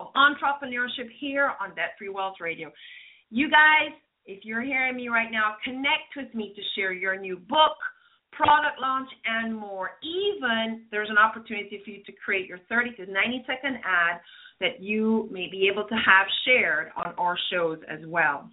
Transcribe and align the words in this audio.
of 0.00 0.08
entrepreneurship 0.14 1.08
here 1.20 1.52
on 1.60 1.74
Debt 1.74 1.94
Free 1.98 2.08
Wealth 2.08 2.36
Radio. 2.40 2.72
You 3.30 3.50
guys, 3.50 3.96
if 4.26 4.44
you're 4.44 4.62
hearing 4.62 4.96
me 4.96 5.08
right 5.08 5.30
now, 5.30 5.56
connect 5.64 6.16
with 6.16 6.34
me 6.34 6.52
to 6.54 6.62
share 6.76 6.92
your 6.92 7.18
new 7.18 7.36
book, 7.36 7.76
product 8.32 8.80
launch, 8.80 9.08
and 9.24 9.56
more. 9.56 9.92
Even 10.02 10.82
there's 10.90 11.10
an 11.10 11.18
opportunity 11.18 11.80
for 11.84 11.90
you 11.90 12.02
to 12.04 12.12
create 12.24 12.46
your 12.48 12.58
30 12.68 12.92
to 12.96 13.12
90 13.12 13.44
second 13.46 13.76
ad 13.84 14.20
that 14.60 14.80
you 14.80 15.28
may 15.30 15.48
be 15.50 15.68
able 15.72 15.86
to 15.88 15.94
have 15.94 16.26
shared 16.46 16.90
on 16.96 17.14
our 17.18 17.36
shows 17.50 17.78
as 17.90 18.00
well. 18.06 18.48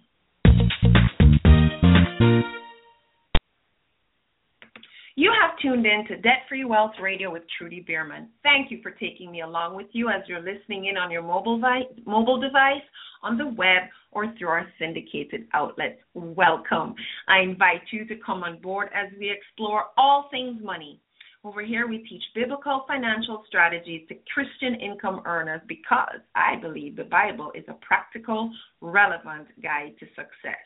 You 5.16 5.32
have 5.40 5.58
tuned 5.58 5.86
in 5.86 6.06
to 6.06 6.16
Debt 6.22 6.44
Free 6.48 6.64
Wealth 6.64 6.92
Radio 7.02 7.32
with 7.32 7.42
Trudy 7.58 7.80
Bierman. 7.80 8.28
Thank 8.44 8.70
you 8.70 8.80
for 8.80 8.92
taking 8.92 9.32
me 9.32 9.42
along 9.42 9.74
with 9.74 9.88
you 9.92 10.08
as 10.08 10.22
you're 10.28 10.40
listening 10.40 10.86
in 10.86 10.96
on 10.96 11.10
your 11.10 11.22
mobile, 11.22 11.58
vi- 11.58 11.88
mobile 12.06 12.40
device, 12.40 12.82
on 13.22 13.36
the 13.36 13.48
web, 13.48 13.82
or 14.12 14.32
through 14.38 14.48
our 14.48 14.66
syndicated 14.78 15.48
outlets. 15.52 15.98
Welcome. 16.14 16.94
I 17.28 17.40
invite 17.40 17.82
you 17.90 18.06
to 18.06 18.16
come 18.24 18.44
on 18.44 18.60
board 18.60 18.88
as 18.94 19.10
we 19.18 19.30
explore 19.30 19.86
all 19.98 20.28
things 20.30 20.62
money. 20.62 21.00
Over 21.42 21.62
here, 21.62 21.88
we 21.88 21.98
teach 21.98 22.22
biblical 22.34 22.84
financial 22.86 23.42
strategies 23.48 24.06
to 24.08 24.14
Christian 24.32 24.74
income 24.80 25.22
earners 25.24 25.62
because 25.66 26.20
I 26.36 26.56
believe 26.60 26.96
the 26.96 27.04
Bible 27.04 27.50
is 27.54 27.64
a 27.68 27.74
practical, 27.84 28.52
relevant 28.80 29.48
guide 29.60 29.94
to 29.98 30.06
success. 30.08 30.62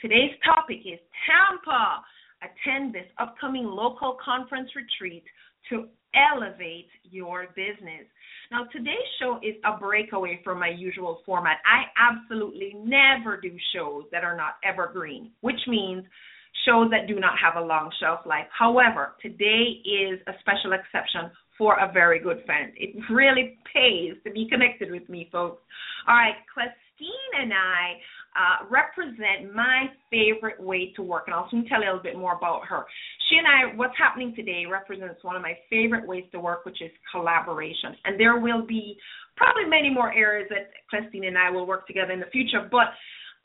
Today's 0.00 0.32
topic 0.44 0.78
is 0.84 0.98
Tampa 1.26 2.02
attend 2.42 2.94
this 2.94 3.06
upcoming 3.18 3.64
local 3.64 4.16
conference 4.24 4.70
retreat 4.76 5.24
to 5.70 5.88
elevate 6.14 6.88
your 7.02 7.48
business. 7.54 8.06
Now, 8.50 8.64
today's 8.72 8.96
show 9.20 9.38
is 9.42 9.56
a 9.64 9.78
breakaway 9.78 10.40
from 10.42 10.58
my 10.58 10.70
usual 10.70 11.20
format. 11.26 11.58
I 11.66 11.84
absolutely 12.00 12.74
never 12.76 13.38
do 13.40 13.54
shows 13.74 14.04
that 14.10 14.24
are 14.24 14.36
not 14.36 14.54
evergreen, 14.64 15.32
which 15.42 15.60
means 15.66 16.04
shows 16.64 16.90
that 16.90 17.06
do 17.06 17.20
not 17.20 17.34
have 17.42 17.62
a 17.62 17.66
long 17.66 17.90
shelf 18.00 18.20
life. 18.24 18.46
However, 18.56 19.14
today 19.20 19.82
is 19.84 20.18
a 20.26 20.32
special 20.40 20.72
exception 20.72 21.30
for 21.58 21.74
a 21.78 21.92
very 21.92 22.20
good 22.20 22.42
friend. 22.46 22.72
It 22.76 22.96
really 23.10 23.58
pays 23.72 24.14
to 24.24 24.32
be 24.32 24.48
connected 24.50 24.90
with 24.90 25.08
me, 25.08 25.28
folks. 25.30 25.62
All 26.06 26.14
right, 26.14 26.36
Clestine 26.52 27.32
and 27.40 27.52
I 27.52 28.00
uh, 28.38 28.70
represent 28.70 29.52
my 29.52 29.86
favorite 30.10 30.62
way 30.62 30.92
to 30.94 31.02
work, 31.02 31.24
and 31.26 31.34
I'll 31.34 31.48
soon 31.50 31.66
tell 31.66 31.82
you 31.82 31.90
a 31.90 31.98
little 31.98 32.02
bit 32.02 32.16
more 32.16 32.36
about 32.36 32.64
her. 32.66 32.86
She 33.28 33.36
and 33.36 33.46
I, 33.46 33.74
what's 33.74 33.98
happening 33.98 34.32
today, 34.36 34.64
represents 34.70 35.24
one 35.24 35.34
of 35.34 35.42
my 35.42 35.58
favorite 35.68 36.06
ways 36.06 36.24
to 36.32 36.38
work, 36.38 36.64
which 36.64 36.80
is 36.80 36.90
collaboration. 37.10 37.96
And 38.04 38.18
there 38.18 38.38
will 38.38 38.64
be 38.64 38.96
probably 39.36 39.64
many 39.66 39.90
more 39.90 40.12
areas 40.12 40.48
that 40.50 40.70
Clestine 40.88 41.24
and 41.24 41.36
I 41.36 41.50
will 41.50 41.66
work 41.66 41.86
together 41.86 42.12
in 42.12 42.20
the 42.20 42.30
future, 42.30 42.68
but 42.70 42.94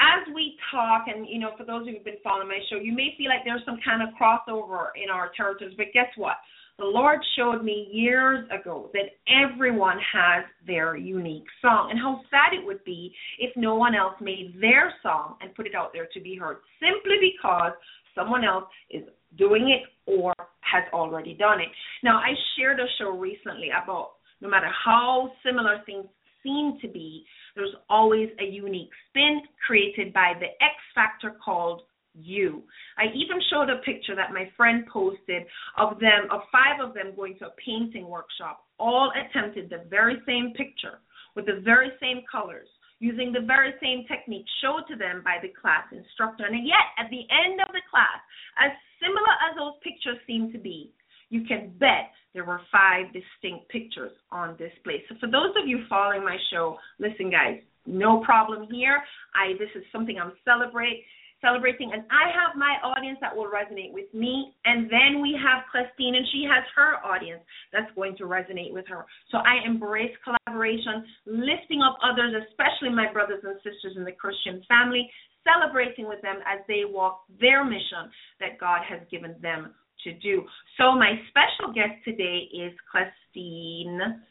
as 0.01 0.25
we 0.33 0.57
talk, 0.71 1.05
and 1.07 1.27
you 1.29 1.39
know, 1.39 1.51
for 1.57 1.65
those 1.65 1.81
of 1.81 1.87
you 1.87 1.93
who've 1.93 2.05
been 2.05 2.23
following 2.23 2.47
my 2.47 2.59
show, 2.69 2.77
you 2.77 2.93
may 2.93 3.13
feel 3.17 3.29
like 3.29 3.45
there's 3.45 3.61
some 3.65 3.79
kind 3.85 4.01
of 4.01 4.09
crossover 4.17 4.89
in 4.97 5.09
our 5.09 5.31
territories, 5.37 5.73
but 5.77 5.93
guess 5.93 6.09
what? 6.17 6.37
The 6.79 6.85
Lord 6.85 7.19
showed 7.37 7.63
me 7.63 7.87
years 7.91 8.45
ago 8.49 8.89
that 8.93 9.11
everyone 9.27 9.97
has 10.11 10.43
their 10.65 10.97
unique 10.97 11.45
song, 11.61 11.91
and 11.91 11.99
how 11.99 12.21
sad 12.31 12.57
it 12.57 12.65
would 12.65 12.83
be 12.83 13.13
if 13.37 13.55
no 13.55 13.75
one 13.75 13.93
else 13.93 14.15
made 14.19 14.55
their 14.59 14.91
song 15.03 15.35
and 15.39 15.53
put 15.53 15.67
it 15.67 15.75
out 15.75 15.93
there 15.93 16.07
to 16.11 16.19
be 16.19 16.35
heard 16.35 16.57
simply 16.79 17.17
because 17.21 17.73
someone 18.15 18.43
else 18.43 18.65
is 18.89 19.03
doing 19.37 19.69
it 19.69 20.11
or 20.11 20.33
has 20.61 20.83
already 20.93 21.35
done 21.35 21.59
it. 21.59 21.69
Now, 22.03 22.17
I 22.17 22.33
shared 22.57 22.79
a 22.79 22.85
show 22.97 23.09
recently 23.11 23.69
about 23.69 24.13
no 24.41 24.49
matter 24.49 24.69
how 24.83 25.31
similar 25.45 25.79
things 25.85 26.05
seem 26.43 26.77
to 26.81 26.87
be, 26.87 27.23
there's 27.55 27.73
always 27.89 28.29
a 28.39 28.43
unique 28.43 28.89
spin 29.09 29.41
created 29.65 30.11
by 30.11 30.33
the 30.39 30.47
X 30.47 30.75
factor 30.93 31.35
called 31.43 31.83
you. 32.13 32.63
I 32.97 33.05
even 33.13 33.41
showed 33.49 33.69
a 33.69 33.81
picture 33.83 34.15
that 34.15 34.33
my 34.33 34.49
friend 34.55 34.85
posted 34.91 35.43
of 35.77 35.99
them, 35.99 36.27
of 36.31 36.41
five 36.51 36.81
of 36.81 36.93
them 36.93 37.15
going 37.15 37.37
to 37.39 37.47
a 37.47 37.55
painting 37.63 38.07
workshop, 38.07 38.65
all 38.79 39.11
attempted 39.11 39.69
the 39.69 39.85
very 39.89 40.21
same 40.25 40.53
picture 40.55 40.99
with 41.35 41.45
the 41.45 41.61
very 41.63 41.91
same 41.99 42.21
colors, 42.31 42.67
using 42.99 43.31
the 43.31 43.45
very 43.45 43.73
same 43.81 44.05
technique 44.07 44.45
showed 44.61 44.85
to 44.87 44.95
them 44.95 45.21
by 45.23 45.37
the 45.41 45.51
class 45.59 45.85
instructor. 45.91 46.45
And 46.45 46.65
yet, 46.65 46.93
at 46.97 47.09
the 47.09 47.25
end 47.27 47.59
of 47.61 47.73
the 47.73 47.81
class, 47.89 48.21
as 48.59 48.71
similar 49.01 49.33
as 49.49 49.57
those 49.57 49.73
pictures 49.83 50.17
seem 50.27 50.51
to 50.53 50.59
be, 50.59 50.93
you 51.29 51.43
can 51.43 51.73
bet 51.79 52.13
there 52.33 52.45
were 52.45 52.61
five 52.71 53.07
distinct 53.13 53.69
pictures 53.69 54.11
on 54.31 54.55
display. 54.57 55.03
So 55.09 55.15
for 55.19 55.27
those 55.27 55.53
of 55.61 55.67
you 55.67 55.83
following 55.89 56.23
my 56.23 56.37
show, 56.51 56.77
listen 56.99 57.29
guys, 57.29 57.59
no 57.85 58.23
problem 58.23 58.67
here. 58.71 59.01
I 59.35 59.53
this 59.53 59.69
is 59.75 59.83
something 59.91 60.17
I'm 60.19 60.33
celebrate 60.45 61.03
celebrating, 61.43 61.91
and 61.91 62.07
I 62.07 62.31
have 62.31 62.55
my 62.55 62.79
audience 62.81 63.19
that 63.19 63.35
will 63.35 63.51
resonate 63.51 63.91
with 63.91 64.07
me, 64.15 64.55
and 64.63 64.87
then 64.87 65.21
we 65.21 65.35
have 65.35 65.67
Clestine, 65.69 66.15
and 66.15 66.25
she 66.31 66.47
has 66.47 66.63
her 66.73 67.03
audience 67.03 67.43
that's 67.75 67.91
going 67.93 68.15
to 68.17 68.23
resonate 68.23 68.71
with 68.71 68.87
her. 68.87 69.05
So 69.29 69.43
I 69.43 69.59
embrace 69.67 70.15
collaboration, 70.23 71.03
lifting 71.27 71.83
up 71.83 71.99
others, 71.99 72.31
especially 72.47 72.95
my 72.95 73.11
brothers 73.11 73.43
and 73.43 73.59
sisters 73.59 73.99
in 73.99 74.07
the 74.07 74.15
Christian 74.15 74.63
family, 74.71 75.11
celebrating 75.43 76.07
with 76.07 76.21
them 76.23 76.39
as 76.47 76.63
they 76.71 76.87
walk 76.87 77.27
their 77.39 77.65
mission 77.67 78.07
that 78.39 78.57
God 78.59 78.81
has 78.87 79.01
given 79.11 79.35
them 79.43 79.75
to 80.05 80.13
do. 80.23 80.43
So 80.79 80.95
my 80.95 81.19
special 81.27 81.73
guest 81.73 81.99
today 82.05 82.47
is 82.55 82.71
Clestine 82.89 84.23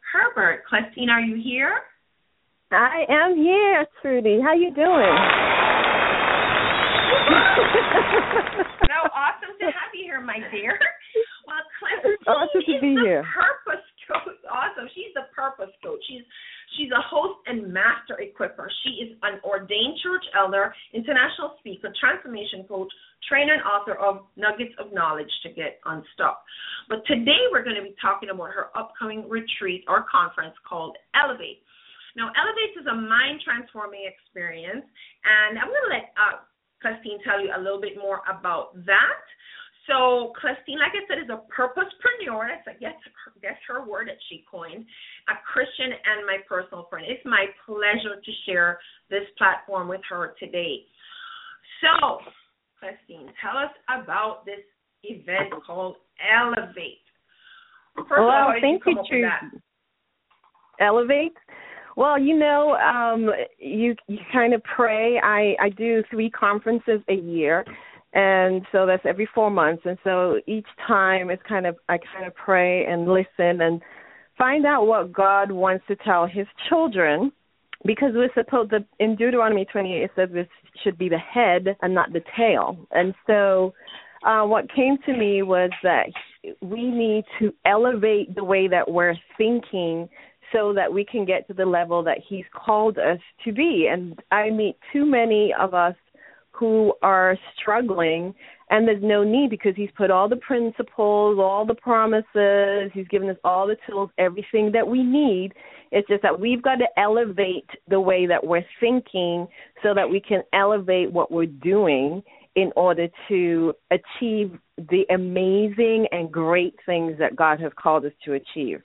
Herbert. 0.00 0.64
Clestine, 0.66 1.10
are 1.10 1.20
you 1.20 1.36
here? 1.42 1.76
I 2.72 3.04
am 3.08 3.36
here, 3.36 3.86
Trudy. 4.02 4.40
How 4.42 4.54
you 4.54 4.74
doing? 4.74 5.65
no, 8.92 8.98
awesome 9.16 9.56
to 9.60 9.66
have 9.66 9.92
you 9.94 10.04
here, 10.04 10.20
my 10.20 10.40
dear. 10.52 10.76
Well, 11.46 11.62
Cliff, 11.80 12.18
awesome 12.26 12.62
to 12.68 12.80
be 12.80 12.92
here. 13.00 13.24
Purpose 13.32 13.86
coach, 14.04 14.36
awesome. 14.50 14.88
She's 14.92 15.14
the 15.14 15.30
purpose 15.32 15.72
coach. 15.80 16.00
She's 16.08 16.26
she's 16.76 16.92
a 16.92 17.00
host 17.00 17.40
and 17.46 17.72
master 17.72 18.20
equiper. 18.20 18.68
She 18.84 19.08
is 19.08 19.16
an 19.22 19.40
ordained 19.40 19.96
church 20.02 20.24
elder, 20.36 20.74
international 20.92 21.56
speaker, 21.60 21.88
transformation 21.96 22.68
coach, 22.68 22.92
trainer, 23.28 23.54
and 23.54 23.64
author 23.64 23.96
of 23.96 24.28
Nuggets 24.36 24.74
of 24.78 24.92
Knowledge 24.92 25.30
to 25.44 25.48
Get 25.54 25.80
Unstuck. 25.86 26.42
But 26.88 27.06
today 27.06 27.48
we're 27.52 27.64
going 27.64 27.80
to 27.80 27.86
be 27.86 27.96
talking 28.02 28.28
about 28.28 28.52
her 28.52 28.68
upcoming 28.76 29.24
retreat 29.28 29.84
or 29.88 30.04
conference 30.10 30.54
called 30.68 30.96
Elevate. 31.16 31.64
Now, 32.16 32.32
Elevate 32.32 32.72
is 32.80 32.86
a 32.88 32.96
mind 32.96 33.44
transforming 33.44 34.08
experience, 34.08 34.88
and 35.24 35.60
I'm 35.60 35.68
going 35.68 35.84
to 35.84 35.92
let 35.92 36.16
uh, 36.16 36.40
Clestine 36.82 37.18
tell 37.24 37.40
you 37.40 37.50
a 37.56 37.60
little 37.60 37.80
bit 37.80 37.96
more 37.96 38.20
about 38.28 38.74
that. 38.86 39.24
So 39.86 40.32
Clestine, 40.40 40.82
like 40.82 40.92
I 40.92 41.02
said, 41.06 41.22
is 41.22 41.30
a 41.30 41.46
purposepreneur. 41.46 42.48
That's 42.50 42.76
a, 42.76 42.78
guess 42.78 42.98
that's 43.42 43.62
her 43.68 43.86
word 43.86 44.08
that 44.08 44.18
she 44.28 44.44
coined. 44.50 44.84
A 45.28 45.34
Christian 45.46 45.94
and 45.94 46.26
my 46.26 46.38
personal 46.48 46.86
friend. 46.90 47.06
It's 47.08 47.24
my 47.24 47.46
pleasure 47.64 48.18
to 48.18 48.32
share 48.44 48.78
this 49.10 49.22
platform 49.38 49.88
with 49.88 50.02
her 50.10 50.34
today. 50.40 50.82
So, 51.80 52.18
Clestine, 52.80 53.30
tell 53.40 53.56
us 53.56 53.70
about 53.86 54.44
this 54.44 54.64
event 55.04 55.54
called 55.64 55.96
Elevate. 56.18 57.04
First 57.96 58.10
well, 58.10 58.28
all, 58.28 58.54
thank 58.60 58.82
you, 58.86 58.98
you 59.10 59.30
Elevate. 60.80 61.36
Well, 61.96 62.20
you 62.20 62.38
know, 62.38 62.74
um, 62.74 63.30
you 63.58 63.96
you 64.06 64.18
kind 64.30 64.52
of 64.52 64.62
pray. 64.62 65.18
I 65.22 65.56
I 65.58 65.70
do 65.70 66.04
three 66.10 66.30
conferences 66.30 67.00
a 67.08 67.14
year, 67.14 67.64
and 68.12 68.62
so 68.70 68.84
that's 68.84 69.04
every 69.06 69.26
four 69.34 69.50
months. 69.50 69.82
And 69.86 69.96
so 70.04 70.38
each 70.46 70.66
time 70.86 71.30
it's 71.30 71.42
kind 71.48 71.66
of 71.66 71.76
I 71.88 71.98
kind 72.14 72.26
of 72.26 72.34
pray 72.34 72.84
and 72.84 73.08
listen 73.08 73.62
and 73.62 73.80
find 74.36 74.66
out 74.66 74.86
what 74.86 75.10
God 75.10 75.50
wants 75.50 75.84
to 75.88 75.96
tell 75.96 76.26
His 76.26 76.46
children, 76.68 77.32
because 77.86 78.10
we're 78.14 78.28
supposed 78.34 78.72
to 78.72 78.84
in 78.98 79.16
Deuteronomy 79.16 79.64
28 79.64 80.02
it 80.02 80.10
says 80.14 80.28
this 80.34 80.48
should 80.84 80.98
be 80.98 81.08
the 81.08 81.18
head 81.18 81.76
and 81.80 81.94
not 81.94 82.12
the 82.12 82.20
tail. 82.36 82.76
And 82.90 83.14
so, 83.26 83.72
uh, 84.22 84.44
what 84.44 84.70
came 84.74 84.98
to 85.06 85.16
me 85.16 85.42
was 85.42 85.70
that 85.82 86.10
we 86.60 86.90
need 86.90 87.24
to 87.38 87.54
elevate 87.64 88.34
the 88.34 88.44
way 88.44 88.68
that 88.68 88.90
we're 88.90 89.14
thinking 89.38 90.10
so 90.52 90.72
that 90.74 90.92
we 90.92 91.04
can 91.04 91.24
get 91.24 91.46
to 91.48 91.54
the 91.54 91.66
level 91.66 92.02
that 92.04 92.18
he's 92.28 92.44
called 92.52 92.98
us 92.98 93.18
to 93.44 93.52
be. 93.52 93.88
And 93.90 94.18
I 94.30 94.50
meet 94.50 94.76
too 94.92 95.06
many 95.06 95.52
of 95.58 95.74
us 95.74 95.94
who 96.52 96.94
are 97.02 97.36
struggling 97.60 98.34
and 98.70 98.88
there's 98.88 99.02
no 99.02 99.22
need 99.22 99.50
because 99.50 99.74
he's 99.76 99.90
put 99.96 100.10
all 100.10 100.28
the 100.28 100.36
principles, 100.36 101.38
all 101.38 101.64
the 101.64 101.74
promises, 101.74 102.90
he's 102.92 103.06
given 103.08 103.28
us 103.30 103.36
all 103.44 103.66
the 103.66 103.76
tools, 103.88 104.10
everything 104.18 104.72
that 104.72 104.86
we 104.86 105.02
need. 105.02 105.52
It's 105.92 106.08
just 106.08 106.22
that 106.22 106.40
we've 106.40 106.62
got 106.62 106.76
to 106.76 106.86
elevate 106.96 107.68
the 107.88 108.00
way 108.00 108.26
that 108.26 108.44
we're 108.44 108.66
thinking 108.80 109.46
so 109.82 109.94
that 109.94 110.08
we 110.08 110.20
can 110.20 110.42
elevate 110.52 111.12
what 111.12 111.30
we're 111.30 111.46
doing 111.46 112.22
in 112.56 112.72
order 112.74 113.06
to 113.28 113.74
achieve 113.90 114.58
the 114.78 115.04
amazing 115.10 116.06
and 116.10 116.32
great 116.32 116.74
things 116.86 117.16
that 117.18 117.36
God 117.36 117.60
has 117.60 117.70
called 117.78 118.04
us 118.04 118.12
to 118.24 118.32
achieve 118.32 118.82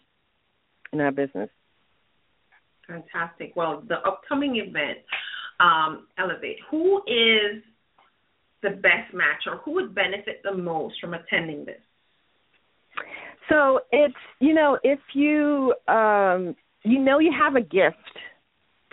in 0.93 1.01
our 1.01 1.11
business. 1.11 1.49
Fantastic. 2.87 3.53
Well, 3.55 3.83
the 3.87 3.97
upcoming 3.99 4.57
event, 4.57 4.99
um, 5.59 6.07
Elevate, 6.17 6.57
who 6.69 6.97
is 7.07 7.63
the 8.63 8.71
best 8.71 9.13
match 9.13 9.43
or 9.47 9.57
who 9.57 9.71
would 9.75 9.95
benefit 9.95 10.41
the 10.43 10.53
most 10.53 10.95
from 10.99 11.13
attending 11.13 11.65
this? 11.65 11.79
So 13.49 13.79
it's, 13.91 14.13
you 14.39 14.53
know, 14.53 14.77
if 14.83 14.99
you, 15.13 15.73
um, 15.87 16.55
you 16.83 16.99
know, 16.99 17.19
you 17.19 17.31
have 17.37 17.55
a 17.55 17.61
gift 17.61 17.97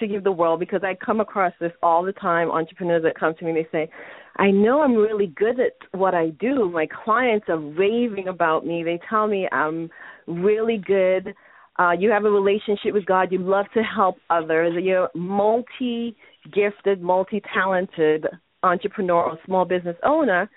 to 0.00 0.06
give 0.06 0.24
the 0.24 0.32
world 0.32 0.60
because 0.60 0.80
I 0.84 0.94
come 0.94 1.20
across 1.20 1.52
this 1.60 1.72
all 1.82 2.04
the 2.04 2.12
time. 2.12 2.50
Entrepreneurs 2.50 3.02
that 3.02 3.18
come 3.18 3.34
to 3.38 3.44
me, 3.44 3.52
they 3.52 3.68
say, 3.72 3.90
I 4.36 4.50
know 4.50 4.82
I'm 4.82 4.94
really 4.94 5.26
good 5.26 5.58
at 5.58 5.76
what 5.92 6.14
I 6.14 6.30
do. 6.30 6.70
My 6.70 6.86
clients 7.04 7.46
are 7.48 7.58
raving 7.58 8.28
about 8.28 8.64
me. 8.64 8.84
They 8.84 9.00
tell 9.08 9.26
me 9.26 9.48
I'm 9.50 9.90
really 10.26 10.78
good. 10.78 11.34
Uh, 11.78 11.92
you 11.92 12.10
have 12.10 12.24
a 12.24 12.30
relationship 12.30 12.92
with 12.92 13.06
God. 13.06 13.30
You 13.30 13.38
love 13.38 13.66
to 13.74 13.82
help 13.82 14.16
others. 14.30 14.74
You're 14.82 15.10
multi 15.14 16.16
gifted, 16.52 17.00
multi 17.00 17.40
talented 17.54 18.26
entrepreneur 18.62 19.22
or 19.22 19.38
small 19.46 19.64
business 19.64 19.96
owner. 20.04 20.50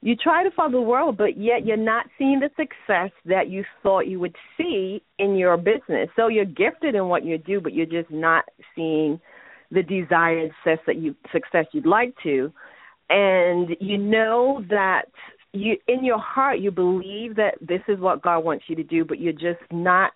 You 0.00 0.14
try 0.14 0.44
to 0.44 0.50
follow 0.52 0.70
the 0.70 0.80
world, 0.80 1.16
but 1.16 1.36
yet 1.38 1.66
you're 1.66 1.76
not 1.76 2.06
seeing 2.18 2.38
the 2.38 2.50
success 2.50 3.10
that 3.24 3.48
you 3.48 3.64
thought 3.82 4.06
you 4.06 4.20
would 4.20 4.36
see 4.56 5.02
in 5.18 5.34
your 5.36 5.56
business. 5.56 6.08
So 6.14 6.28
you're 6.28 6.44
gifted 6.44 6.94
in 6.94 7.08
what 7.08 7.24
you 7.24 7.38
do, 7.38 7.60
but 7.60 7.72
you're 7.72 7.86
just 7.86 8.10
not 8.10 8.44
seeing 8.76 9.20
the 9.70 9.82
desired 9.82 10.52
success 10.62 10.78
that 10.86 10.96
you 10.96 11.14
success 11.32 11.66
you'd 11.72 11.86
like 11.86 12.14
to 12.22 12.52
and 13.10 13.70
you 13.80 13.98
know 13.98 14.64
that 14.68 15.06
you 15.52 15.76
in 15.88 16.04
your 16.04 16.18
heart 16.18 16.60
you 16.60 16.70
believe 16.70 17.36
that 17.36 17.54
this 17.60 17.80
is 17.88 17.98
what 17.98 18.22
God 18.22 18.40
wants 18.40 18.64
you 18.68 18.76
to 18.76 18.82
do, 18.82 19.04
but 19.04 19.18
you're 19.18 19.32
just 19.32 19.60
not 19.70 20.12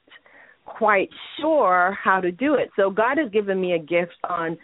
quite 0.77 1.09
sure 1.41 1.97
how 2.03 2.21
to 2.21 2.33
do 2.33 2.55
it. 2.55 2.71
So 2.77 2.91
God 2.91 3.19
has 3.19 3.31
given 3.31 3.61
me 3.61 3.73
a 3.73 3.79
gift 3.79 4.17
on 4.29 4.59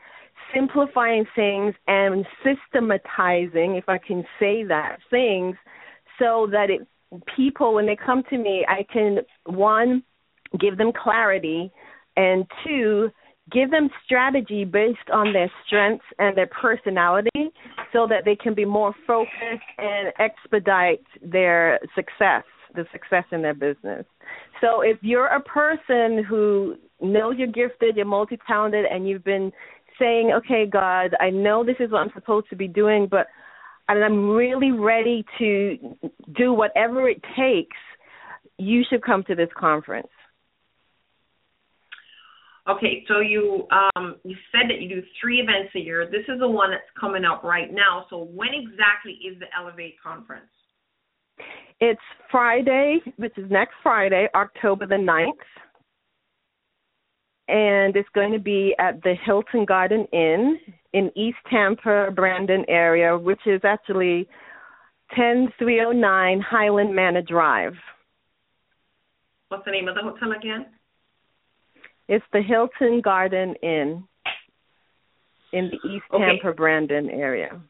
simplifying 0.55 1.25
things 1.37 1.75
and 1.87 2.25
systematizing, 2.43 3.77
if 3.77 3.89
I 3.89 3.99
can 3.99 4.25
say 4.41 4.65
that, 4.65 4.99
things 5.11 5.57
so 6.19 6.49
that 6.51 6.71
it 6.71 6.87
people 7.37 7.75
when 7.75 7.87
they 7.87 7.97
come 7.97 8.23
to 8.31 8.39
me, 8.39 8.67
I 8.69 8.85
can 8.93 9.19
one 9.47 10.03
give 10.61 10.77
them 10.77 10.93
clarity 10.93 11.71
and 12.17 12.45
two 12.65 13.11
give 13.51 13.71
them 13.71 13.89
strategy 14.05 14.65
based 14.65 15.09
on 15.13 15.33
their 15.33 15.51
strengths 15.67 16.05
and 16.19 16.37
their 16.37 16.49
personality 16.49 17.51
so 17.93 18.07
that 18.07 18.25
they 18.25 18.37
can 18.37 18.55
be 18.55 18.65
more 18.65 18.95
focused 19.07 19.33
and 19.79 20.13
expedite 20.19 21.05
their 21.23 21.79
success, 21.95 22.45
the 22.75 22.87
success 22.93 23.25
in 23.33 23.43
their 23.43 23.55
business. 23.55 24.05
So 24.61 24.83
if 24.83 24.99
you're 25.03 25.27
a 25.27 25.41
person 25.41 26.25
who 26.25 26.77
knows 27.01 27.35
you're 27.39 27.47
gifted, 27.47 27.97
you're 27.97 28.07
multi 28.07 28.39
talented, 28.47 28.85
and 28.85 29.09
you've 29.09 29.25
been 29.25 29.53
saying, 29.99 30.33
okay, 30.33 30.67
God, 30.67 31.15
I 31.21 31.31
know 31.31 31.65
this 31.65 31.77
is 31.81 31.91
what 31.91 31.99
I'm 31.99 32.13
supposed 32.15 32.49
to 32.51 32.57
be 32.57 32.69
doing, 32.69 33.09
but 33.11 33.27
and 33.89 34.05
I'm 34.05 34.31
really 34.31 34.71
ready 34.71 35.25
to 35.39 35.79
do 36.37 36.53
whatever 36.53 37.09
it 37.09 37.23
takes, 37.37 37.77
you 38.59 38.85
should 38.89 39.03
come 39.03 39.25
to 39.25 39.35
this 39.35 39.49
conference. 39.59 40.09
Okay, 42.69 43.03
so 43.09 43.21
you 43.21 43.67
um, 43.71 44.17
you 44.25 44.37
said 44.53 44.69
that 44.69 44.83
you 44.83 44.91
do 44.91 45.03
three 45.19 45.39
events 45.39 45.73
a 45.75 45.79
year. 45.79 46.05
This 46.05 46.29
is 46.29 46.39
the 46.39 46.49
one 46.49 46.71
that's 46.71 46.83
coming 47.01 47.25
up 47.25 47.43
right 47.43 47.73
now. 47.73 48.05
So 48.11 48.25
when 48.25 48.51
exactly 48.53 49.13
is 49.27 49.39
the 49.39 49.47
Elevate 49.59 49.95
conference? 50.03 50.51
It's 51.81 52.01
Friday, 52.31 52.99
which 53.17 53.37
is 53.39 53.51
next 53.51 53.75
Friday, 53.83 54.29
October 54.35 54.87
the 54.87 54.97
9th. 54.97 55.33
And 57.47 57.97
it's 57.97 58.09
going 58.15 58.33
to 58.33 58.39
be 58.39 58.75
at 58.79 59.03
the 59.03 59.15
Hilton 59.25 59.65
Garden 59.65 60.07
Inn 60.13 60.59
in 60.93 61.11
East 61.17 61.39
Tampa, 61.51 62.11
Brandon 62.15 62.65
area, 62.69 63.17
which 63.17 63.41
is 63.47 63.61
actually 63.65 64.29
10309 65.15 66.41
Highland 66.41 66.95
Manor 66.95 67.23
Drive. 67.23 67.73
What's 69.49 69.65
the 69.65 69.71
name 69.71 69.89
of 69.89 69.95
the 69.95 70.03
hotel 70.03 70.33
again? 70.33 70.67
It's 72.09 72.25
the 72.33 72.43
Hilton 72.43 73.01
Garden 73.03 73.55
Inn 73.63 74.05
in 75.53 75.71
the 75.71 75.89
East 75.89 76.05
okay. 76.13 76.25
Tampa, 76.25 76.53
Brandon 76.55 77.09
area. 77.09 77.61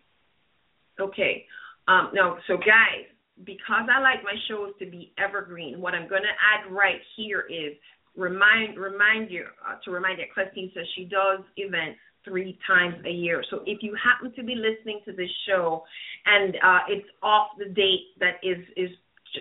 Okay. 0.99 1.45
Um, 1.87 2.11
no, 2.13 2.39
so 2.49 2.57
guys, 2.57 3.07
because 3.45 3.87
I 3.91 4.01
like 4.01 4.23
my 4.25 4.35
shows 4.49 4.73
to 4.79 4.87
be 4.87 5.13
evergreen, 5.19 5.81
what 5.81 5.95
I'm 5.95 6.09
going 6.09 6.23
to 6.23 6.35
add 6.39 6.73
right 6.73 7.01
here 7.17 7.45
is 7.49 7.77
remind 8.17 8.79
remind 8.79 9.31
you 9.31 9.45
uh, 9.67 9.77
to 9.85 9.91
remind 9.91 10.19
you. 10.19 10.25
Clestine 10.35 10.71
says 10.75 10.85
she 10.97 11.05
does 11.05 11.41
events 11.57 11.99
three 12.25 12.59
times 12.67 12.97
a 13.07 13.11
year. 13.11 13.43
So 13.51 13.63
if 13.67 13.79
you 13.83 13.97
happen 14.03 14.35
to 14.35 14.43
be 14.43 14.55
listening 14.55 15.01
to 15.07 15.13
this 15.13 15.31
show 15.47 15.85
and 16.27 16.57
uh, 16.57 16.79
it's 16.89 17.09
off 17.23 17.49
the 17.59 17.67
date 17.67 18.19
that 18.21 18.37
is 18.43 18.59
is 18.77 18.91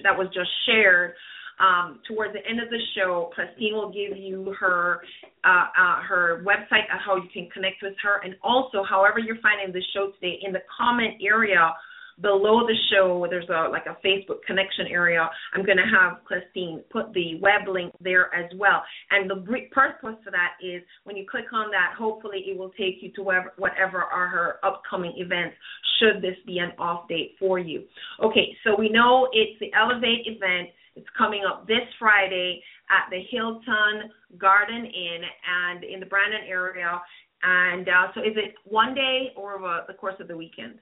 that 0.04 0.16
was 0.18 0.28
just 0.34 0.50
shared, 0.66 1.14
um, 1.60 2.00
towards 2.08 2.34
the 2.34 2.46
end 2.48 2.62
of 2.62 2.70
the 2.70 2.80
show, 2.96 3.32
Clestine 3.34 3.74
will 3.74 3.92
give 3.92 4.16
you 4.16 4.54
her 4.60 5.02
uh, 5.44 5.68
uh, 5.74 6.02
her 6.08 6.44
website 6.46 6.86
how 6.88 7.16
you 7.16 7.30
can 7.34 7.50
connect 7.50 7.82
with 7.82 7.94
her, 8.04 8.22
and 8.24 8.36
also 8.44 8.84
however 8.88 9.18
you're 9.20 9.42
finding 9.42 9.74
the 9.74 9.82
show 9.94 10.12
today 10.20 10.40
in 10.44 10.54
the 10.54 10.62
comment 10.78 11.16
area 11.26 11.74
below 12.22 12.66
the 12.66 12.76
show 12.92 13.28
there's 13.30 13.50
a 13.50 13.70
like 13.70 13.86
a 13.86 13.98
Facebook 14.06 14.42
connection 14.46 14.88
area. 14.88 15.30
I'm 15.54 15.66
going 15.66 15.78
to 15.78 15.84
have 15.84 16.24
Clestine 16.26 16.84
put 16.90 17.14
the 17.14 17.40
web 17.42 17.68
link 17.68 17.94
there 18.02 18.34
as 18.34 18.50
well. 18.56 18.84
And 19.12 19.30
the 19.30 19.44
purpose 19.72 20.18
for 20.24 20.32
that 20.32 20.54
is 20.62 20.82
when 21.04 21.16
you 21.16 21.26
click 21.30 21.46
on 21.54 21.70
that, 21.72 21.96
hopefully 21.98 22.44
it 22.48 22.58
will 22.58 22.72
take 22.72 23.02
you 23.02 23.12
to 23.14 23.24
whatever, 23.24 23.54
whatever 23.58 24.02
are 24.02 24.28
her 24.28 24.56
upcoming 24.64 25.14
events. 25.18 25.56
Should 26.00 26.22
this 26.22 26.38
be 26.46 26.60
an 26.60 26.72
off 26.80 27.08
date 27.08 27.36
for 27.40 27.60
you? 27.60 27.84
Okay, 28.24 28.56
so 28.64 28.76
we 28.78 28.90
know 28.90 29.28
it's 29.34 29.60
the 29.60 29.72
Elevate 29.74 30.26
event. 30.26 30.70
It's 30.96 31.08
coming 31.18 31.44
up 31.48 31.68
this 31.68 31.86
Friday 32.00 32.62
at 32.90 33.10
the 33.12 33.22
Hilton 33.30 34.10
Garden 34.38 34.86
Inn 34.86 35.22
and 35.46 35.84
in 35.84 36.00
the 36.00 36.06
Brandon 36.06 36.42
area. 36.48 37.00
And 37.44 37.88
uh, 37.88 38.08
so, 38.16 38.22
is 38.22 38.36
it 38.36 38.56
one 38.66 38.96
day 38.96 39.28
or 39.36 39.58
over 39.58 39.82
the 39.88 39.94
course 39.94 40.16
of 40.20 40.28
the 40.28 40.36
weekend? 40.36 40.80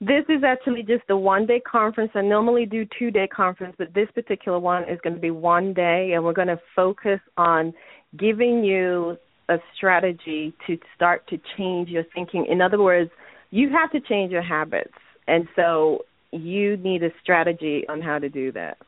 This 0.00 0.24
is 0.28 0.44
actually 0.44 0.82
just 0.82 1.04
a 1.08 1.16
one 1.16 1.44
day 1.46 1.60
conference. 1.60 2.12
I 2.14 2.20
normally 2.20 2.66
do 2.66 2.86
two 2.98 3.10
day 3.10 3.26
conference, 3.26 3.74
but 3.78 3.94
this 3.94 4.08
particular 4.14 4.58
one 4.58 4.84
is 4.84 4.98
going 5.02 5.14
to 5.14 5.20
be 5.20 5.32
one 5.32 5.74
day, 5.74 6.12
and 6.14 6.24
we're 6.24 6.32
going 6.32 6.48
to 6.48 6.60
focus 6.76 7.20
on 7.36 7.74
giving 8.16 8.62
you 8.62 9.16
a 9.48 9.56
strategy 9.76 10.54
to 10.66 10.78
start 10.94 11.26
to 11.28 11.38
change 11.56 11.88
your 11.88 12.04
thinking. 12.14 12.46
In 12.48 12.60
other 12.60 12.80
words, 12.80 13.10
you 13.50 13.70
have 13.70 13.90
to 13.92 14.00
change 14.00 14.30
your 14.30 14.42
habits. 14.42 14.92
And 15.26 15.48
so 15.56 16.04
you 16.32 16.76
need 16.76 17.02
a 17.02 17.10
strategy 17.22 17.84
on 17.88 18.00
how 18.00 18.18
to 18.18 18.28
do 18.28 18.52
that. 18.52 18.78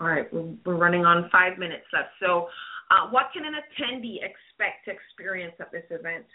All 0.00 0.08
right, 0.08 0.26
we're 0.32 0.76
running 0.76 1.04
on 1.04 1.28
five 1.30 1.58
minutes 1.58 1.84
left. 1.92 2.08
So, 2.20 2.48
uh, 2.90 3.08
what 3.10 3.26
can 3.32 3.44
an 3.44 3.54
attendee 3.54 4.16
expect 4.16 4.84
to 4.84 4.90
experience 4.90 5.54
at 5.60 5.70
this 5.70 5.84
event? 5.90 6.26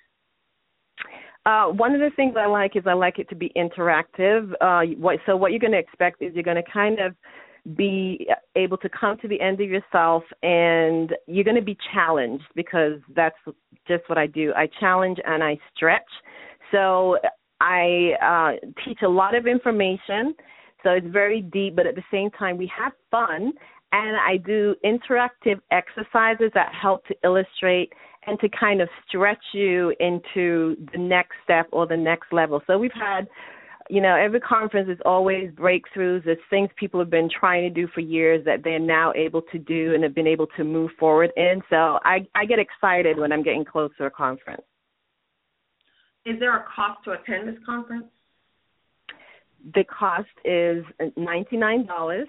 Uh, 1.46 1.68
one 1.68 1.94
of 1.94 2.02
the 2.02 2.10
things 2.16 2.36
I 2.38 2.46
like 2.46 2.76
is 2.76 2.84
I 2.86 2.94
like 2.94 3.20
it 3.20 3.30
to 3.30 3.36
be 3.36 3.52
interactive. 3.56 4.52
Uh, 4.60 4.94
what, 4.98 5.20
so 5.26 5.38
what 5.38 5.52
you're 5.52 5.62
going 5.62 5.72
to 5.72 5.80
expect 5.80 6.22
is 6.22 6.34
you're 6.34 6.44
going 6.44 6.62
to 6.62 6.72
kind 6.72 7.00
of 7.00 7.16
be 7.76 8.28
able 8.56 8.78
to 8.78 8.90
come 8.90 9.18
to 9.20 9.28
the 9.28 9.40
end 9.42 9.60
of 9.62 9.70
yourself 9.70 10.24
and 10.44 11.14
you're 11.26 11.44
going 11.44 11.56
to 11.56 11.62
be 11.62 11.78
challenged 11.94 12.46
because 12.56 13.00
that's 13.16 13.38
just 13.88 14.04
what 14.08 14.18
I 14.18 14.28
do. 14.28 14.54
I 14.56 14.70
challenge 14.80 15.18
and 15.26 15.44
I 15.44 15.58
stretch. 15.76 16.04
So 16.72 17.18
I 17.60 18.12
uh, 18.22 18.68
teach 18.86 19.00
a 19.04 19.08
lot 19.08 19.36
of 19.36 19.48
information, 19.48 20.36
so 20.84 20.92
it's 20.92 21.08
very 21.08 21.42
deep, 21.42 21.76
but 21.76 21.88
at 21.88 21.96
the 21.96 22.04
same 22.12 22.30
time, 22.32 22.58
we 22.58 22.72
have 22.78 22.94
fun. 23.10 23.54
And 23.92 24.18
I 24.18 24.38
do 24.38 24.76
interactive 24.84 25.62
exercises 25.72 26.52
that 26.54 26.74
help 26.74 27.06
to 27.08 27.16
illustrate 27.24 27.94
and 28.26 28.38
to 28.42 28.50
kind 28.50 28.82
of 28.82 28.90
stretch 29.08 29.44
you 29.54 29.94
into 30.00 30.76
the 30.92 30.98
next 30.98 31.36
step 31.44 31.68
or 31.72 31.88
the 31.88 31.96
next 31.96 32.34
level. 32.34 32.62
So 32.68 32.78
we've 32.78 32.92
had, 32.92 33.28
you 33.90 34.02
know, 34.02 34.16
every 34.16 34.42
conference 34.42 34.90
is 34.90 34.98
always 35.06 35.50
breakthroughs. 35.52 36.26
There's 36.26 36.38
things 36.50 36.70
people 36.76 37.00
have 37.00 37.10
been 37.10 37.30
trying 37.30 37.64
to 37.64 37.70
do 37.70 37.88
for 37.94 38.02
years 38.02 38.44
that 38.44 38.66
they're 38.66 38.80
now 38.80 39.14
able 39.16 39.42
to 39.54 39.58
do 39.58 39.94
and 39.94 40.04
have 40.04 40.14
been 40.14 40.28
able 40.28 40.48
to 40.58 40.66
move 40.66 40.92
forward 41.00 41.32
in. 41.38 41.62
So 41.70 42.00
I, 42.04 42.28
I 42.36 42.46
get 42.46 42.60
excited 42.60 43.18
when 43.18 43.32
I'm 43.32 43.44
getting 43.44 43.64
close 43.64 43.92
to 44.00 44.06
a 44.06 44.10
conference. 44.10 44.64
Is 46.26 46.38
there 46.42 46.58
a 46.58 46.66
cost 46.76 47.06
to 47.06 47.12
attend 47.12 47.48
this 47.48 47.56
conference? 47.66 48.08
The 49.74 49.86
cost 49.86 50.28
is 50.44 50.84
$99 51.18 52.26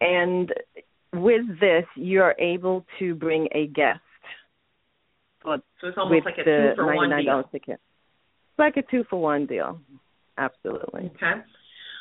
and 0.00 0.52
with 1.14 1.42
this 1.60 1.84
you're 1.96 2.34
able 2.38 2.84
to 2.98 3.14
bring 3.14 3.48
a 3.52 3.66
guest. 3.68 4.00
So 5.44 5.88
it's 5.88 5.98
almost 5.98 6.24
like 6.24 6.38
a 6.38 6.44
two 6.44 6.72
for 6.76 6.94
one 6.94 7.10
deal. 7.10 7.42
Ticket. 7.52 7.80
Like 8.58 8.76
a 8.76 8.82
two 8.90 9.04
for 9.10 9.20
one 9.20 9.46
deal. 9.46 9.78
Absolutely. 10.38 11.12
Okay. 11.16 11.42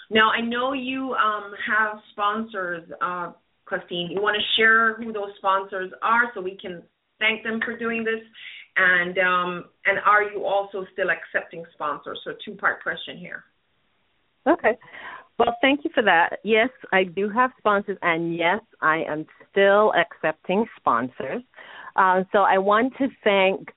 Now 0.10 0.30
I 0.30 0.42
know 0.42 0.74
you 0.74 1.14
um, 1.14 1.54
have 1.68 1.98
sponsors, 2.12 2.84
uh, 3.02 3.32
Clestine. 3.66 4.10
You 4.12 4.22
want 4.22 4.38
to 4.38 4.62
share 4.62 4.96
who 4.96 5.12
those 5.12 5.32
sponsors 5.38 5.92
are 6.02 6.32
so 6.34 6.42
we 6.42 6.58
can 6.62 6.84
thank 7.20 7.44
them 7.44 7.60
for 7.64 7.78
doing 7.78 8.04
this, 8.04 8.22
and 8.78 9.18
um, 9.18 9.66
and 9.86 10.00
are 10.06 10.24
you 10.24 10.46
also 10.46 10.86
still 10.94 11.08
accepting 11.10 11.66
sponsors? 11.74 12.20
So 12.24 12.32
two 12.46 12.56
part 12.56 12.82
question 12.84 13.18
here. 13.18 13.44
Okay. 14.48 14.78
Well, 15.40 15.56
thank 15.62 15.84
you 15.84 15.90
for 15.94 16.04
that. 16.04 16.40
Yes, 16.44 16.70
I 16.92 17.04
do 17.04 17.30
have 17.30 17.52
sponsors, 17.58 17.98
and 18.02 18.36
yes, 18.36 18.60
I 18.82 19.04
am 19.08 19.25
still 19.52 19.92
accepting 19.94 20.66
sponsors. 20.78 21.42
Uh, 21.96 22.24
so 22.32 22.40
I 22.40 22.58
want 22.58 22.94
to 22.98 23.08
thank 23.24 23.70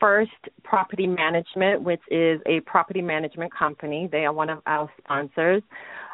First 0.00 0.30
Property 0.64 1.06
Management, 1.06 1.82
which 1.82 2.00
is 2.10 2.40
a 2.46 2.60
property 2.60 3.00
management 3.02 3.52
company. 3.56 4.08
They 4.10 4.24
are 4.24 4.32
one 4.32 4.50
of 4.50 4.58
our 4.66 4.90
sponsors. 4.98 5.62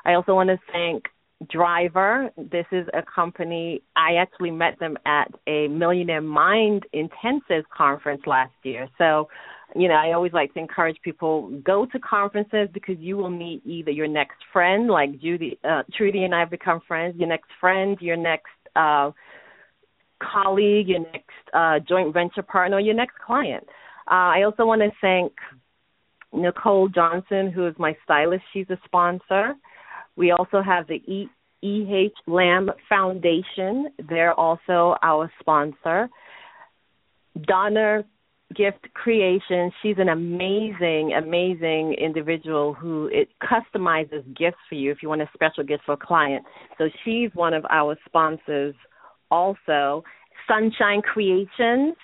I 0.04 0.14
also 0.14 0.34
want 0.34 0.48
to 0.50 0.58
thank 0.72 1.04
Driver. 1.48 2.30
This 2.36 2.66
is 2.70 2.86
a 2.92 3.02
company, 3.02 3.82
I 3.96 4.16
actually 4.16 4.50
met 4.50 4.78
them 4.78 4.98
at 5.06 5.32
a 5.46 5.68
Millionaire 5.68 6.20
Mind 6.20 6.84
Intensive 6.92 7.64
conference 7.74 8.22
last 8.26 8.52
year. 8.62 8.88
So, 8.98 9.28
you 9.76 9.88
know, 9.88 9.94
I 9.94 10.12
always 10.12 10.32
like 10.32 10.52
to 10.54 10.60
encourage 10.60 10.96
people 11.02 11.50
go 11.64 11.86
to 11.86 11.98
conferences 11.98 12.68
because 12.72 12.96
you 12.98 13.16
will 13.16 13.30
meet 13.30 13.62
either 13.64 13.90
your 13.90 14.08
next 14.08 14.38
friend, 14.52 14.88
like 14.88 15.20
Judy, 15.20 15.58
uh, 15.64 15.82
Trudy 15.96 16.24
and 16.24 16.34
I 16.34 16.40
have 16.40 16.50
become 16.50 16.80
friends, 16.86 17.16
your 17.18 17.28
next 17.28 17.50
friend, 17.60 17.96
your 18.00 18.16
next 18.16 18.50
uh, 18.76 19.10
colleague, 20.20 20.88
your 20.88 21.00
next 21.00 21.30
uh, 21.54 21.78
joint 21.88 22.12
venture 22.12 22.42
partner, 22.42 22.80
your 22.80 22.94
next 22.94 23.16
client. 23.24 23.64
Uh, 24.10 24.34
I 24.34 24.42
also 24.42 24.66
want 24.66 24.82
to 24.82 24.90
thank 25.00 25.32
Nicole 26.32 26.88
Johnson, 26.88 27.50
who 27.50 27.66
is 27.66 27.74
my 27.78 27.96
stylist. 28.04 28.42
She's 28.52 28.68
a 28.70 28.78
sponsor. 28.84 29.54
We 30.16 30.32
also 30.32 30.62
have 30.62 30.86
the 30.86 30.96
E. 30.96 31.28
E.H. 31.62 32.14
Lamb 32.26 32.70
Foundation. 32.88 33.90
They're 34.08 34.32
also 34.32 34.96
our 35.02 35.30
sponsor. 35.40 36.08
Donna 37.42 38.02
Gift 38.54 38.92
Creation. 38.94 39.70
She's 39.82 39.96
an 39.98 40.08
amazing, 40.08 41.12
amazing 41.16 41.94
individual 41.94 42.74
who 42.74 43.08
it 43.12 43.28
customizes 43.42 44.24
gifts 44.36 44.58
for 44.68 44.74
you 44.74 44.90
if 44.90 45.02
you 45.02 45.08
want 45.08 45.22
a 45.22 45.30
special 45.34 45.64
gift 45.64 45.84
for 45.86 45.92
a 45.92 45.96
client. 45.96 46.44
So 46.78 46.88
she's 47.04 47.30
one 47.34 47.54
of 47.54 47.64
our 47.70 47.96
sponsors 48.06 48.74
also. 49.30 50.02
Sunshine 50.48 51.02
Creations 51.02 51.94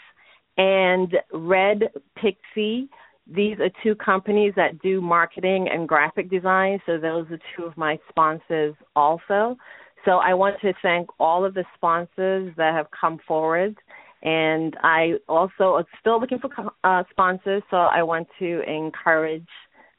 and 0.56 1.12
Red 1.32 1.90
Pixie. 2.16 2.88
These 3.26 3.58
are 3.58 3.70
two 3.82 3.96
companies 3.96 4.52
that 4.54 4.80
do 4.82 5.00
marketing 5.00 5.68
and 5.72 5.88
graphic 5.88 6.30
design, 6.30 6.80
so 6.86 6.96
those 6.96 7.26
are 7.30 7.40
two 7.56 7.64
of 7.64 7.76
my 7.76 7.98
sponsors 8.08 8.74
also. 8.94 9.56
So 10.04 10.18
I 10.18 10.34
want 10.34 10.60
to 10.60 10.72
thank 10.80 11.08
all 11.18 11.44
of 11.44 11.54
the 11.54 11.64
sponsors 11.74 12.54
that 12.56 12.74
have 12.74 12.86
come 12.98 13.18
forward. 13.26 13.76
And 14.22 14.76
I 14.82 15.14
also 15.28 15.78
am 15.78 15.84
still 16.00 16.20
looking 16.20 16.38
for 16.38 16.50
uh, 16.84 17.04
sponsors, 17.10 17.62
so 17.70 17.76
I 17.76 18.02
want 18.02 18.28
to 18.38 18.62
encourage 18.68 19.46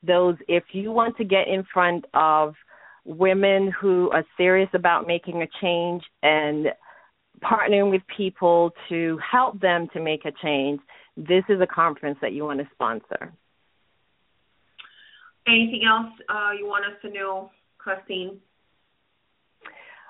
those 0.04 0.36
if 0.48 0.64
you 0.74 0.92
want 0.92 1.18
to 1.18 1.24
get 1.24 1.48
in 1.48 1.64
front 1.74 2.06
of 2.14 2.56
women 3.06 3.72
who 3.80 4.10
are 4.12 4.26
serious 4.36 4.70
about 4.74 5.08
making 5.08 5.42
a 5.42 5.48
change 5.62 6.04
and 6.24 6.68
partnering 7.42 7.90
with 7.92 8.02
people 8.16 8.72
to 8.90 9.20
help 9.20 9.60
them 9.62 9.88
to 9.94 10.02
make 10.02 10.26
a 10.26 10.32
change, 10.44 10.82
this 11.16 11.44
is 11.50 11.62
a 11.62 11.68
conference 11.68 12.18
that 12.22 12.34
you 12.34 12.44
want 12.44 12.60
to 12.60 12.68
sponsor. 12.74 13.34
Anything 15.48 15.84
else 15.88 16.12
uh, 16.30 16.52
you 16.58 16.66
want 16.66 16.86
us 16.86 17.00
to 17.04 17.10
know, 17.10 17.52
Clestine? 17.78 18.40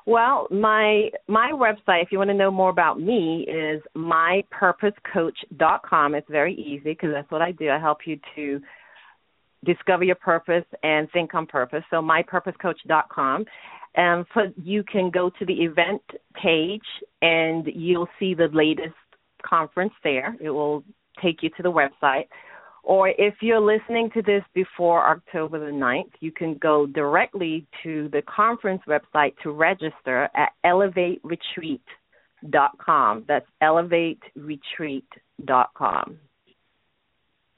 Well, 0.07 0.47
my 0.49 1.11
my 1.27 1.51
website, 1.53 2.01
if 2.01 2.11
you 2.13 2.17
want 2.17 2.29
to 2.29 2.33
know 2.33 2.49
more 2.49 2.69
about 2.69 2.97
me, 2.97 3.45
is 3.45 3.81
mypurposecoach.com. 3.93 6.15
It's 6.15 6.29
very 6.29 6.55
easy 6.55 6.91
because 6.91 7.09
that's 7.13 7.29
what 7.29 7.41
I 7.41 7.51
do. 7.51 7.69
I 7.69 7.77
help 7.77 7.97
you 8.05 8.17
to 8.37 8.61
discover 9.65 10.05
your 10.05 10.15
purpose 10.15 10.63
and 10.81 11.11
think 11.11 11.35
on 11.35 11.45
purpose. 11.45 11.83
So 11.91 11.97
mypurposecoach.com. 11.97 13.43
And 13.95 14.25
for, 14.33 14.47
you 14.55 14.85
can 14.89 15.09
go 15.09 15.29
to 15.29 15.45
the 15.45 15.55
event 15.55 16.01
page 16.41 16.79
and 17.21 17.67
you'll 17.75 18.07
see 18.17 18.33
the 18.33 18.47
latest 18.53 18.95
conference 19.45 19.91
there. 20.05 20.37
It 20.39 20.51
will 20.51 20.85
take 21.21 21.43
you 21.43 21.49
to 21.57 21.63
the 21.63 21.71
website. 21.71 22.29
Or 22.87 23.09
if 23.09 23.35
you're 23.41 23.59
listening 23.59 24.09
to 24.13 24.21
this 24.21 24.43
before 24.53 25.09
October 25.09 25.59
the 25.59 25.73
9th, 25.73 26.11
you 26.21 26.31
can 26.31 26.53
go 26.53 26.85
directly 26.85 27.67
to 27.83 28.07
the 28.13 28.21
conference 28.33 28.81
website 28.87 29.33
to 29.43 29.51
register 29.51 30.29
at 30.33 30.53
elevateretreat.com. 30.65 33.25
That's 33.27 33.45
elevateretreat.com. 33.61 36.17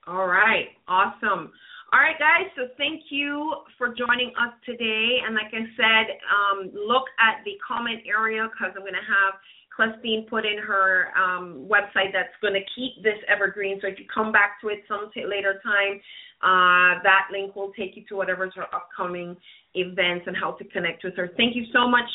All 0.08 0.26
right, 0.26 0.70
awesome. 0.88 1.52
All 1.94 2.00
right, 2.00 2.18
guys. 2.18 2.50
So 2.56 2.70
thank 2.80 3.04
you 3.12 3.54
for 3.78 3.90
joining 3.90 4.30
us 4.30 4.56
today. 4.66 5.20
And 5.28 5.36
like 5.36 5.54
I 5.54 5.64
said, 5.78 6.18
um, 6.26 6.72
look 6.74 7.06
at 7.22 7.44
the 7.46 7.52
comment 7.62 8.02
area 8.10 8.50
because 8.50 8.74
I'm 8.74 8.82
going 8.82 8.94
to 8.94 8.98
have 8.98 9.36
Clestine 9.80 10.28
put 10.30 10.46
in 10.46 10.58
her 10.60 11.08
um, 11.16 11.66
website 11.72 12.12
that's 12.12 12.36
going 12.42 12.54
to 12.54 12.60
keep 12.76 13.02
this 13.02 13.16
evergreen. 13.32 13.80
So 13.82 13.88
if 13.88 13.98
you 13.98 14.04
come 14.14 14.34
back 14.34 14.60
to 14.60 14.68
it 14.68 14.80
some 14.90 15.10
t- 15.14 15.24
later 15.24 15.62
time, 15.64 16.02
uh, 16.44 17.00
that 17.04 17.32
link 17.32 17.56
will 17.56 17.72
take 17.80 17.96
you 17.96 18.04
to 18.10 18.16
whatever's 18.18 18.52
her 18.58 18.68
upcoming 18.76 19.38
events 19.76 20.26
and 20.28 20.36
how 20.36 20.52
to 20.52 20.66
connect 20.66 21.06
with 21.06 21.16
her. 21.16 21.32
Thank 21.38 21.56
you 21.56 21.64
so 21.72 21.88
much, 21.88 22.10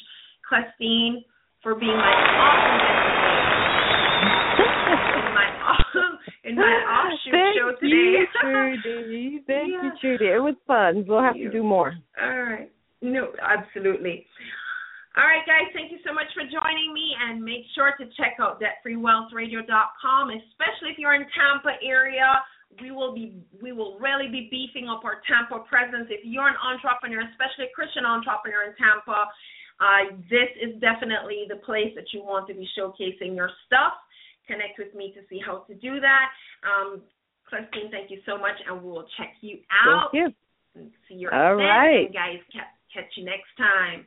Clestine, 0.47 1.25
for 1.63 1.75
being 1.75 1.97
my 1.97 2.13
awesome 2.37 2.79
guest. 2.85 3.25
my 5.33 5.49
awesome 5.65 6.19
in 6.45 6.57
my 6.57 6.63
offshoot 6.63 7.33
Thank 7.33 7.57
show 7.57 7.73
today. 7.81 7.95
You, 8.15 8.27
Trudy. 8.43 9.45
Thank 9.47 9.71
yeah. 9.73 9.83
you, 9.85 9.91
Trudy. 10.03 10.27
It 10.27 10.43
was 10.43 10.55
fun. 10.67 11.07
We'll 11.09 11.23
have 11.23 11.35
to 11.35 11.51
do 11.51 11.63
more. 11.63 11.95
All 12.21 12.29
right. 12.29 12.71
No, 13.01 13.29
absolutely. 13.41 14.27
All 15.15 15.23
right, 15.23 15.47
guys, 15.47 15.71
thank 15.71 15.95
you 15.95 16.03
so 16.03 16.11
much 16.11 16.27
for 16.35 16.43
joining 16.43 16.91
me, 16.91 17.15
and 17.15 17.39
make 17.39 17.63
sure 17.75 17.95
to 17.99 18.05
check 18.19 18.43
out 18.43 18.59
debtfreewealthradio.com, 18.59 20.25
especially 20.31 20.91
if 20.91 20.99
you're 20.99 21.15
in 21.15 21.27
Tampa 21.31 21.79
area. 21.83 22.43
We 22.83 22.91
will 22.91 23.15
be 23.15 23.39
we 23.63 23.71
will 23.71 23.95
really 24.03 24.27
be 24.27 24.51
beefing 24.51 24.91
up 24.91 25.07
our 25.07 25.23
Tampa 25.31 25.63
presence. 25.71 26.11
If 26.11 26.27
you're 26.27 26.51
an 26.51 26.59
entrepreneur, 26.59 27.23
especially 27.31 27.71
a 27.71 27.75
Christian 27.75 28.03
entrepreneur 28.03 28.67
in 28.67 28.75
Tampa, 28.75 29.31
uh, 29.79 30.19
this 30.27 30.51
is 30.59 30.83
definitely 30.83 31.47
the 31.47 31.63
place 31.63 31.95
that 31.95 32.11
you 32.11 32.27
want 32.27 32.51
to 32.51 32.55
be 32.55 32.67
showcasing 32.75 33.39
your 33.39 33.51
stuff 33.71 33.95
connect 34.47 34.79
with 34.79 34.95
me 34.95 35.13
to 35.17 35.21
see 35.29 35.41
how 35.45 35.65
to 35.69 35.75
do 35.75 36.01
that. 36.01 36.27
Um, 36.65 37.03
Clestine, 37.49 37.91
thank 37.91 38.11
you 38.11 38.21
so 38.27 38.39
much, 38.39 38.57
and 38.69 38.83
we'll 38.83 39.07
check 39.17 39.37
you 39.41 39.59
out. 39.71 40.11
Thank 40.13 40.35
you. 40.77 40.91
See 41.09 41.15
your 41.15 41.35
All 41.35 41.55
right. 41.55 42.13
guys. 42.13 42.41
Catch 42.93 43.11
you 43.17 43.25
next 43.25 43.51
time. 43.57 44.07